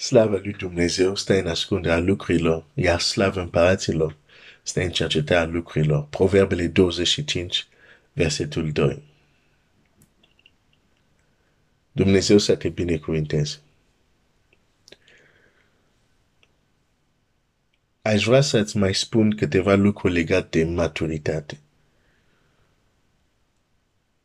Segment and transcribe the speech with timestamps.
[0.00, 4.16] Slavă lui Dumnezeu stă în ascunderea lucrurilor, iar slavă împăraților
[4.62, 6.06] stă în cercetarea lucrurilor.
[6.06, 7.66] Proverbele 25,
[8.12, 9.02] versetul 2.
[11.92, 13.60] Dumnezeu să te binecuvinteze.
[18.02, 21.58] Aș vrea să-ți mai spun câteva lucruri legate de maturitate.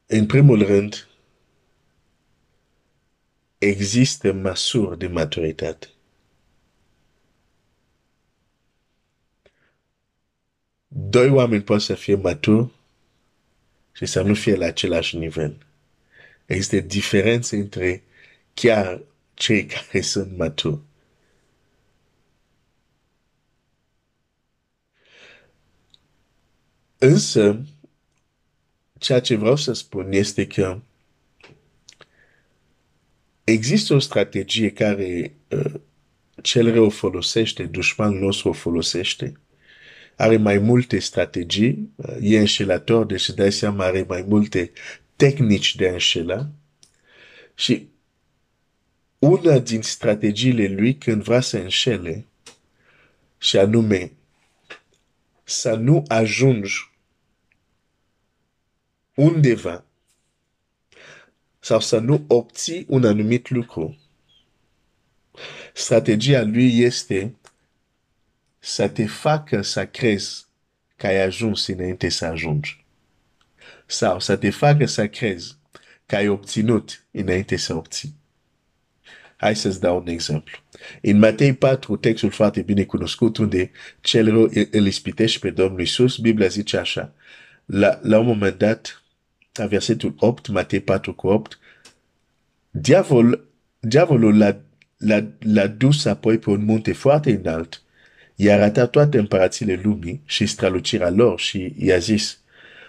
[0.05, 1.07] În primul rând,
[3.66, 5.88] există măsuri de maturitate.
[10.88, 12.70] Doi oameni pot să fie maturi
[13.92, 15.58] și să nu fie la același nivel.
[16.46, 18.04] Există diferențe între
[18.54, 19.02] chiar
[19.34, 20.80] cei care sunt maturi.
[26.98, 27.66] Însă,
[29.00, 30.80] ceea ce vreau să spun este că
[33.45, 35.73] există o strategie care uh,
[36.41, 39.33] cel rău folosește, dușmanul nostru o folosește.
[40.16, 44.72] Are mai multe strategii, uh, e înșelător, deci dai seama are mai multe
[45.16, 46.50] tehnici de a înșela.
[47.55, 47.88] Și
[49.20, 52.25] una din strategiile lui când vrea să înșele,
[53.38, 54.11] și anume
[55.44, 56.92] să nu ajungi
[59.16, 59.86] undeva
[61.66, 63.97] sau să nu obții un anumit lucru.
[65.73, 67.35] Strategia lui este
[68.59, 70.45] să te facă să crezi
[70.95, 72.86] că ai ajuns înainte să ajungi.
[73.86, 75.58] Sau să te facă să crezi
[76.05, 78.16] că ai obținut înainte să obții.
[79.36, 80.58] Hai să-ți dau un exemplu.
[81.02, 83.71] În Matei 4, textul foarte bine cunoscut, unde
[84.02, 87.13] cel rău îl ispitește pe Domnul Iisus, Biblia zice așa.
[87.66, 89.05] La, la un moment dat,
[89.56, 91.59] la versetul 8, Matei 4 cu 8,
[92.70, 93.48] diavol,
[93.80, 94.58] diavolul l-a,
[94.98, 97.81] l-a, l-a dus apoi pe un munte foarte înalt,
[98.36, 102.39] i-a arătat toate împărațiile lumii și strălucirea lor și i-a zis,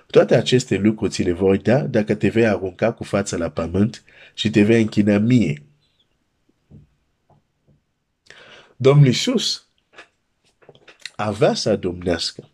[0.07, 4.03] toate aceste lucruri ți le voi da dacă te vei arunca cu fața la pământ
[4.35, 5.63] și te vei închina mie.
[8.77, 9.67] Domnul Iisus
[11.17, 12.49] avea să domnească.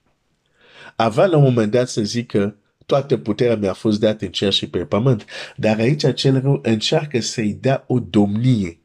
[0.97, 2.57] Avea la un moment dat să zică,
[2.87, 5.25] toată puterea mi-a fost dată în cer și pe pământ.
[5.57, 8.81] Dar aici cel rău încearcă să-i dea o domnie.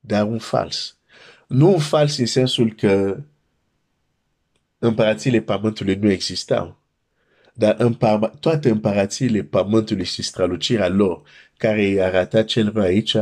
[0.00, 0.98] Dar un fals.
[1.46, 3.22] Nu un fals în sensul că
[4.78, 6.78] împărațiile pământului nu existau.
[7.54, 11.22] Dar împar- toate împărațiile pământului și strălucirea lor,
[11.56, 13.16] care i-a arătat cel rău aici,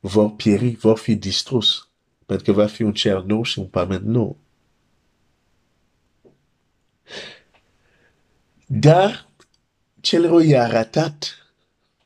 [0.00, 1.88] vor pieri, vor fi distrus.
[2.26, 4.38] Pentru că va fi un cer nou și un pământ nou.
[8.66, 9.28] Dar
[10.00, 11.44] cel rău i-a arătat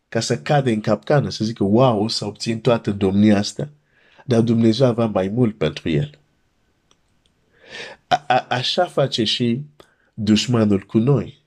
[0.09, 3.69] ca să cadă în capcană, să zică, wow, o să obțin toată domnia asta.
[4.25, 6.19] Dar Dumnezeu avea mai mult pentru el.
[8.07, 9.63] A, a, așa face și
[10.15, 11.39] dușmanul cu noi.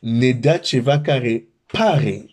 [0.00, 2.28] Ne dă ceva care pare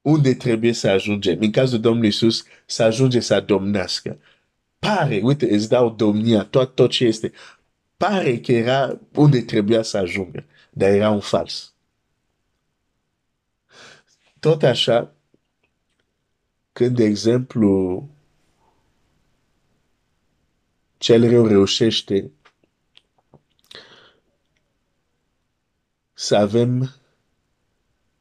[0.00, 1.38] unde trebuie să ajungem.
[1.40, 4.18] În cazul Domnului Iisus, să ajunge să domnească.
[4.84, 7.32] Pare, uite, îți dau domnia, tot, tot ce este
[7.96, 11.74] pare că era unde trebuia să ajungă, dar era un fals.
[14.40, 15.14] Tot așa,
[16.72, 18.08] când, de exemplu,
[20.98, 22.30] cel rău reușește
[26.12, 26.94] să avem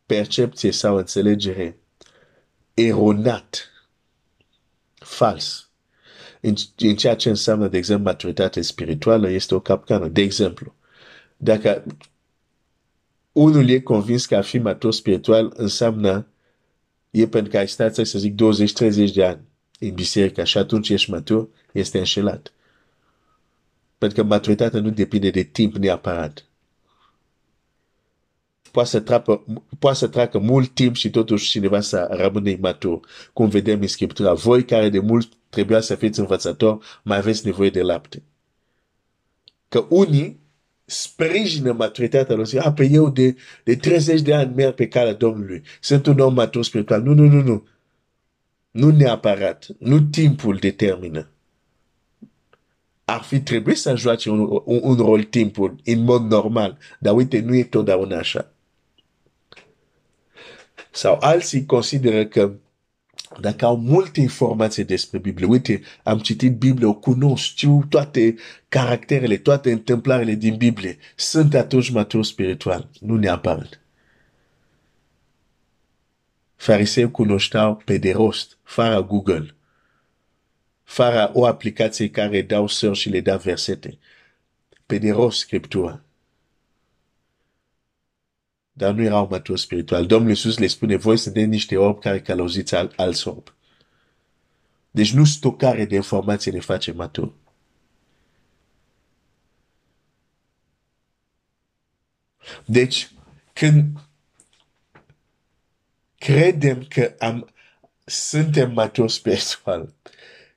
[0.06, 1.78] percepție sau înțelegere
[2.74, 3.72] eronat,
[4.94, 5.73] fals,
[6.46, 10.08] în, în ceea ce înseamnă, de exemplu, maturitate spirituală, este o capcană.
[10.08, 10.76] De exemplu,
[11.38, 11.84] dacă
[13.32, 16.28] unul e convins că a fi matur spiritual înseamnă
[17.10, 19.42] e pentru că ai stat, să zic, 20-30 de ani
[19.80, 22.54] în biserică și atunci ești matur, este înșelat.
[23.98, 26.46] Pentru că maturitatea nu depinde de timp neapărat.
[28.74, 29.44] Poate să, trapă,
[29.80, 33.00] poate să treacă mult timp și totuși cineva să rămâne imatur.
[33.34, 37.70] Cum vedem în Scriptura, voi care de mult trebuia să fiți învățător, mai aveți nevoie
[37.70, 38.24] de lapte.
[39.70, 40.40] Că unii
[40.86, 42.48] sprijină maturitatea lor.
[42.60, 45.62] A, pe eu de, de 30 de ani merg pe calea Domnului.
[45.82, 47.02] Sunt un om matur spiritual.
[47.02, 47.68] Nu, nu, nu, nu.
[48.72, 49.68] Nu neapărat.
[49.80, 51.30] Nu timpul determină.
[53.06, 56.78] Ar fi trebuit să joace un, un, un rol timpul în mod normal.
[57.00, 58.53] Dar uite, nu e totdeauna așa.
[60.96, 62.54] Sau alții consideră că
[63.40, 68.36] dacă au multe informații despre Biblie, uite, am citit Biblie, o cunosc, știu toate
[68.70, 73.82] caracterele, toate întâmplarele din Biblie, sunt atunci matur spiritual, nu neapărat.
[76.56, 79.56] farisei cunoșteau pe de rost, fără Google,
[80.84, 83.98] fără o aplicație care dau search și le dau versete.
[84.86, 86.04] Pe de rost Scriptura.
[88.74, 90.06] Dar nu erau maturi spiritual.
[90.06, 93.52] Domnul Iisus le spune, voi sunteți niște orbi care călăuziți al, alți orbi.
[94.92, 97.34] Deci nu stocare de informații ne face matur.
[102.66, 103.12] Deci,
[103.54, 103.98] când
[106.18, 107.54] credem că am,
[108.06, 109.94] suntem maturi spiritual,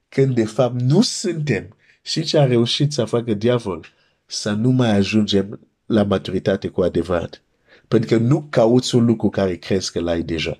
[0.08, 3.86] când de fapt nu suntem, și ce a reușit să facă diavol,
[4.26, 7.42] să nu mai ajungem la maturitate cu adevărat.
[7.88, 10.58] Pentru că nu cauți un lucru care crezi că l-ai deja.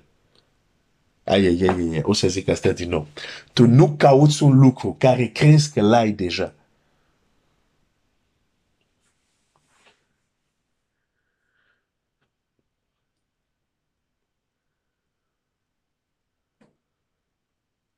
[1.23, 3.07] Ai, ai, ai, ai, o să zic asta din nou.
[3.53, 6.53] Tu nu cauți un lucru care crezi că l-ai deja.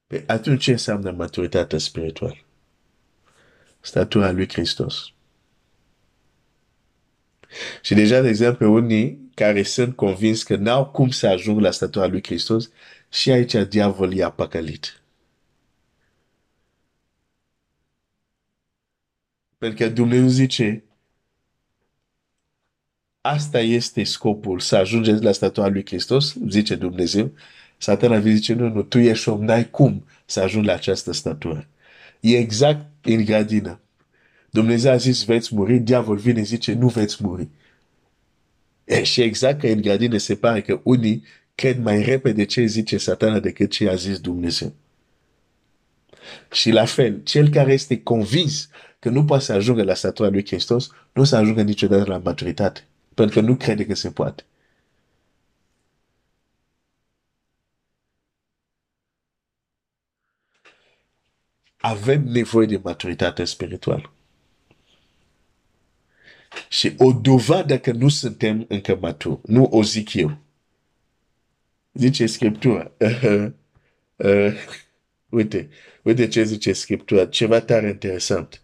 [0.08, 2.38] Pe atunci ce înseamnă maturitatea spirituală?
[3.80, 5.14] Statura lui Hristos.
[7.82, 12.08] Și deja, de exemplu, unii care sunt convins că n-au cum să ajung la statura
[12.08, 12.70] lui Hristos,
[13.10, 15.02] și aici diavolul i-a păcălit.
[19.58, 20.84] Pentru că Dumnezeu zice,
[23.22, 27.32] asta este scopul, să ajungeți la statura lui Hristos, zice Dumnezeu.
[27.78, 31.68] Satana vine zice, nu, nu, tu ești om, n-ai cum să ajungi la această statură.
[32.20, 33.80] E exact în gradină.
[34.50, 37.48] Dumnezeu a zis, veți muri, diavol vine zice, nu veți muri.
[38.84, 41.24] E, și exact ca în gradină se pare că unii
[41.56, 44.74] cred mai repede ce zice satana decât ce a zis Dumnezeu.
[46.52, 48.70] Și la fel, cel care este convins
[49.00, 52.88] că nu poate să ajungă la statura lui Hristos, nu să ajungă niciodată la maturitate.
[53.14, 54.44] Pentru că nu crede că se poate.
[61.78, 64.14] Avem nevoie de maturitate spirituală.
[66.70, 69.40] Și o dovadă că nu suntem încă maturi.
[69.46, 70.38] Nu o zic eu.
[71.94, 72.92] Zice Scriptura.
[72.98, 73.52] Uh,
[74.16, 74.54] uh,
[75.30, 75.70] uite,
[76.04, 77.26] uite ce zice Scriptura.
[77.26, 78.62] Ceva tare interesant.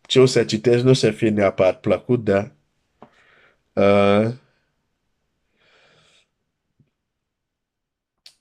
[0.00, 2.52] Ce o să citești nu o să fie neapărat plăcut, dar
[3.72, 4.34] uh,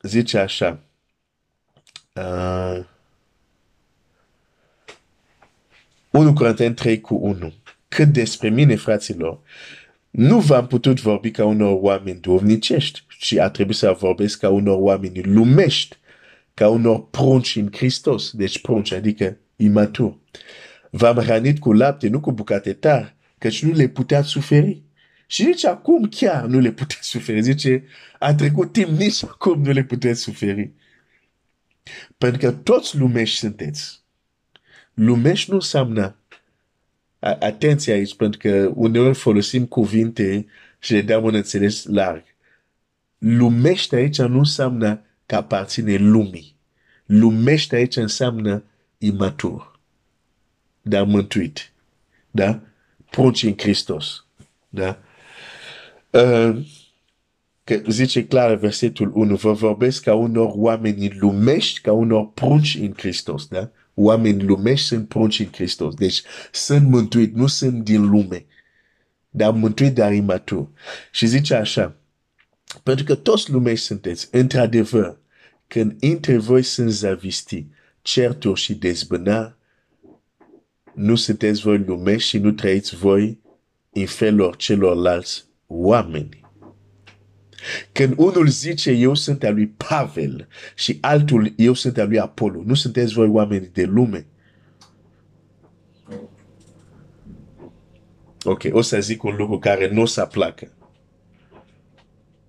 [0.01, 0.79] zice așa.
[2.15, 2.85] Uh,
[6.11, 7.53] 1 Corinteni 3 cu 1.
[7.95, 9.39] Cât despre mine, fraților,
[10.09, 14.77] nu v-am putut vorbi ca unor oameni dovnicești, ci a trebuit să vorbesc ca unor
[14.79, 15.97] oameni lumești,
[16.53, 20.17] ca unor prunci în Hristos, deci prunci, adică imatur.
[20.89, 24.81] V-am hranit cu lapte, nu cu bucate tari, căci nu le puteați suferi.
[25.27, 27.41] Și nici acum chiar nu le puteți suferi.
[27.41, 27.83] Zice,
[28.19, 30.71] a trecut timp, nici acum nu le puteți suferi.
[32.17, 34.01] Pentru că toți lumești sunteți.
[34.93, 36.15] Lumești nu înseamnă
[37.21, 40.45] atenție aici, pentru că uneori folosim cuvinte
[40.79, 42.23] și le dăm un înțeles larg.
[43.17, 46.55] Lumește aici nu înseamnă că aparține lumii.
[47.05, 48.63] Lumește aici înseamnă
[48.97, 49.79] imatur.
[50.81, 51.71] Dar mântuit.
[52.31, 52.61] Da?
[53.09, 54.25] Prunci în Hristos.
[54.69, 54.99] Da?
[56.09, 56.65] Uh,
[57.63, 62.93] că zice clar versetul 1, vă vorbesc ca unor oameni lumești, ca unor prunci în
[62.97, 63.47] Hristos.
[63.47, 63.69] Da?
[63.93, 65.93] Oameni lumești sunt prunci în Hristos.
[65.93, 66.21] Deci
[66.51, 68.45] sunt mântuit, nu sunt din lume.
[69.29, 70.67] Dar mântuit, dar imatur.
[71.11, 71.95] Și zice așa,
[72.83, 75.19] pentru că toți lumești sunteți, într-adevăr,
[75.67, 77.67] când între voi sunt zavisti,
[78.01, 79.57] certuri și dezbâna,
[80.93, 83.39] nu sunteți voi lumești și nu trăiți voi
[83.89, 86.40] în felul celorlalți oameni.
[87.91, 92.61] Când unul zice eu sunt al lui Pavel și altul eu sunt al lui Apollo,
[92.65, 94.25] nu sunteți voi oameni de lume.
[98.43, 100.71] Ok, o să zic un lucru care nu o să placă.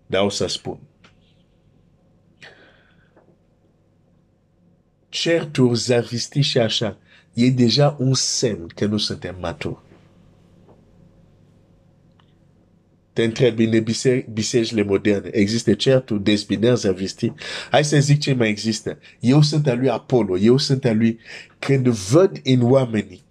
[0.07, 0.79] Dar o să spun.
[5.09, 6.99] Certuri, zavisti și așa,
[7.33, 9.92] e deja un semn că nu suntem maturi.
[13.13, 13.85] Te întrebi în
[14.33, 17.33] bisericile moderne, există certul, dezbinări, investi?
[17.71, 18.99] Hai să zic ce mai există.
[19.21, 21.19] Eu sunt al lui Apollo, eu sunt al lui...
[21.59, 23.23] Când văd în oamenii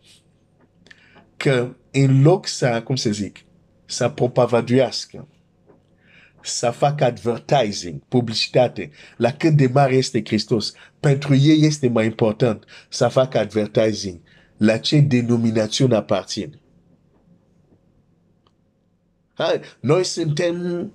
[1.37, 3.37] că în loc să, cum să zic,
[3.85, 5.27] să propavanduiască,
[6.41, 12.65] să facă advertising, publicitate, la cât de mare este Hristos, pentru ei este mai important.
[12.89, 14.19] Să facă advertising.
[14.57, 16.60] La ce denominațiune aparțin.
[19.79, 20.91] Noi suntem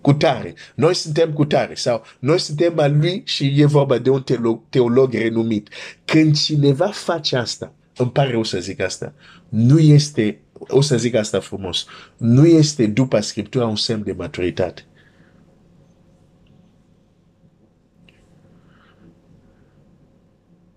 [0.00, 4.10] cu tare, noi suntem cu tare sau noi suntem a lui și e vorba de
[4.10, 5.68] un teolog, teolog renumit.
[6.04, 9.14] Când cineva face asta, îmi pare rău să zic asta,
[9.48, 14.84] nu este, o să zic asta frumos, nu este după Scriptura un semn de maturitate.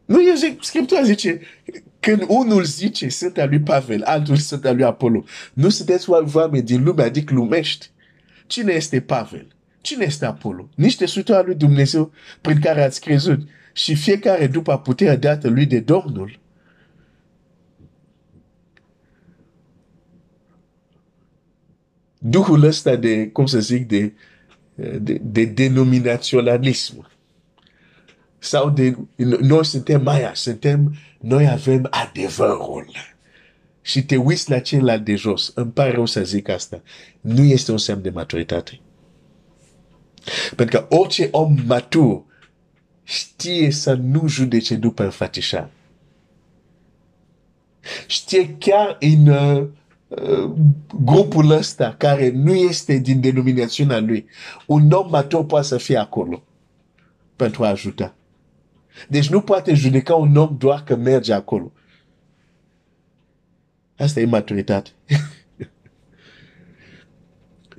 [0.06, 1.42] Nu, eu zic, Scriptura zice,
[2.00, 6.62] când unul zice sunt al lui Pavel, altul sunt al lui Apollo, nu sunteți oameni
[6.64, 7.90] din lume, adică lumești.
[8.48, 9.48] Cine este Pavel?
[9.82, 10.70] Cine este Apollo?
[10.76, 15.66] Niște sute al lui Dumnezeu prin care ați crezut și fiecare după puterea dată lui
[15.66, 16.40] de Domnul.
[22.18, 24.14] Duhul ăsta de, cum să zic, de,
[24.76, 27.08] de, de denominaționalism
[28.40, 28.98] sau de,
[29.40, 32.92] noi suntem mai suntem, noi avem adevărul.
[33.82, 35.52] Și te uiți la celălalt de jos.
[35.56, 36.82] Îmi pare rău să zic asta.
[37.22, 38.80] Nu este un semn de maturitate.
[40.56, 42.24] Pentru că orice om matur
[43.04, 45.72] știe să nu judece după înfățișare.
[48.08, 49.68] Știe chiar în uh,
[50.08, 50.52] uh,
[51.04, 54.26] grupul ăsta care nu este din denominațiunea lui,
[54.66, 56.44] un om matur poate să fie acolo
[57.36, 58.14] pentru a ajuta.
[59.08, 61.72] Deci nu poate judeca un om doar că merge acolo.
[63.98, 64.90] Asta e maturitate.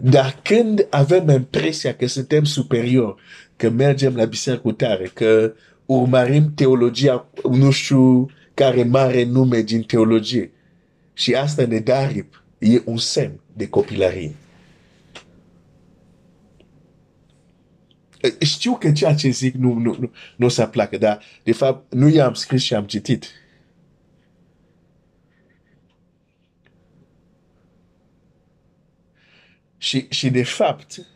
[0.02, 3.20] Dar când avem impresia că suntem superior,
[3.56, 5.54] că mergem la biserică tare, că
[5.86, 10.52] urmărim teologia, nu știu care mare nume din teologie,
[11.12, 14.34] și asta ne dă aripi, e un semn de copilărie.
[18.40, 21.92] Știu că ceea ce zic nu, nu, nu, nu o să placă, dar de fapt
[21.92, 23.26] nu i-am scris și am citit.
[29.78, 31.06] Și, și de fapt,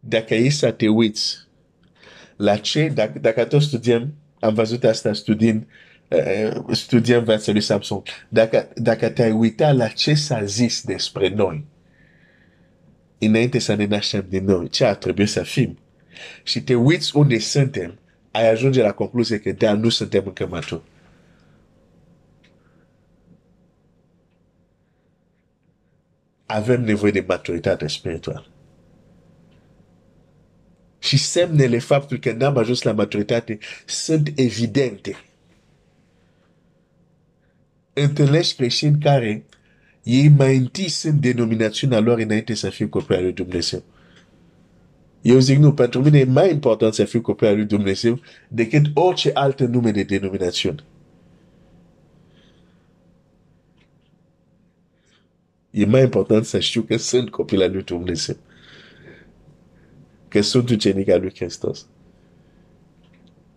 [0.00, 1.36] dacă e să te uiți
[2.36, 5.66] la ce, dacă, dacă tot studiem, am văzut asta studiind,
[6.08, 11.64] uh, studiem viața lui Samson, dacă, dacă te-ai uitat la ce s-a zis despre noi,
[13.26, 15.78] înainte să ne naștem din nou, ce ar trebui să fim.
[16.42, 17.98] Și te uiți unde suntem,
[18.30, 20.82] ai ajunge la concluzie că da, nu suntem încă maturi.
[26.46, 28.46] Avem nevoie de maturitate spirituală.
[30.98, 35.16] Și semnele faptul că n-am ajuns la maturitate sunt evidente.
[37.92, 39.44] Întâlnești creștini care
[40.02, 43.82] ei mai întâi sunt denominațiunea lor înainte să fie copii al lui Dumnezeu.
[45.22, 48.84] Eu zic nu, pentru mine e mai important să fiu copil al lui Dumnezeu decât
[48.94, 50.84] orice altă nume de denominațiune.
[55.70, 58.36] E mai important să știu că sunt copil al lui Dumnezeu.
[60.28, 61.86] Că sunt ucenic al lui Hristos.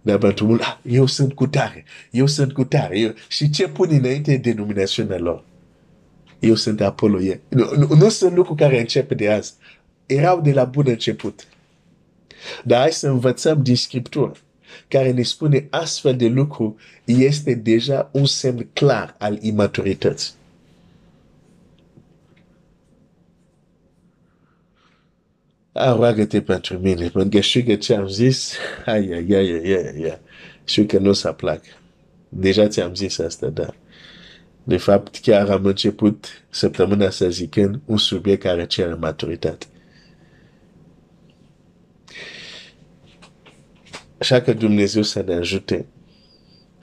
[0.01, 2.99] Dar pentru mult, ah, eu sunt cu tare, eu sunt cu tare.
[2.99, 3.13] Eu...
[3.27, 5.43] Și ce pun înainte denominațiunea lor?
[6.39, 7.19] Eu sunt Apollo.
[7.47, 9.53] Nu, nu, nu sunt lucruri care încep de azi.
[10.05, 11.47] Erau de la bun început.
[12.63, 14.31] Dar hai să învățăm din Scriptură
[14.87, 16.75] care ne spune astfel de lucru
[17.05, 20.33] este deja un semn clar al imaturității.
[25.71, 28.53] A, roagă-te pentru mine, pentru că știu că ce am zis,
[28.85, 30.19] ai, ai, ai, ai, ai, ai.
[30.63, 31.67] știu că nu o să placă.
[32.29, 33.75] Deja ți-am zis asta, dar
[34.67, 39.65] de fapt, chiar am început săptămâna să zicând un subiect care cere maturitate.
[44.17, 45.86] Așa că Dumnezeu să ne ajute,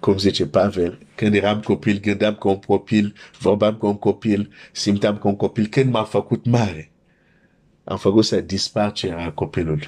[0.01, 5.19] cum zice Pavel, când eram copil, gândeam ca un copil, vorbeam ca un copil, simteam
[5.19, 5.67] ca un copil.
[5.67, 6.93] Când m-am făcut mare,
[7.85, 9.81] am făcut să dispar ce era copilul.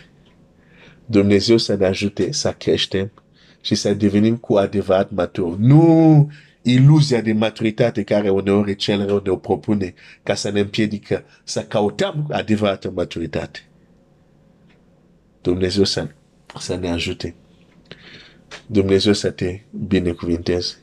[1.06, 3.12] Dumnezeu să ne ajute să creștem
[3.60, 5.60] și să devenim cu adevărat maturi.
[5.60, 6.30] Nu
[6.66, 12.26] iluzia de maturitate care uneori cel rău ne-o propune ca să ne împiedică să căutăm
[12.30, 13.68] adevărată maturitate.
[15.40, 16.08] Dumnezeu să,
[16.58, 17.34] să ne ajute.
[18.66, 20.76] Dumnezeu să te binecuvinteze.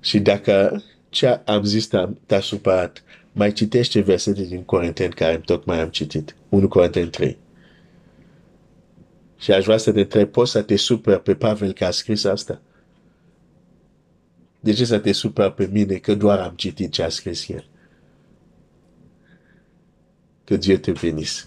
[0.00, 1.88] Și dacă ce am zis
[2.26, 6.34] te-a supărat, mai citește versete din Corinteni care tocmai am citit.
[6.48, 7.38] 1 Corinteni 3.
[9.38, 12.24] Și aș vrea să te întreb, poți să te super pe Pavel că a scris
[12.24, 12.60] asta?
[14.62, 17.64] De ce să te supăr pe mine că doar am citit ce a scris el?
[20.44, 21.44] Que Dieu te bénisse.